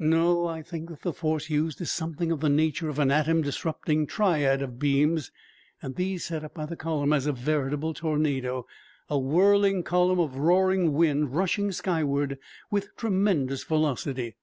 [0.00, 3.40] No, I think that the force used is something of the nature of an atom
[3.42, 5.30] disrupting triad of beams
[5.80, 8.66] and that these set up the column as a veritable tornado,
[9.08, 12.36] a whirling column of roaring wind rushing skyward
[12.68, 14.34] with tremendous velocity.